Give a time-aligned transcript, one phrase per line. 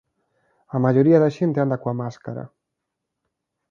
[0.75, 2.43] A maioría da xente anda coa máscara.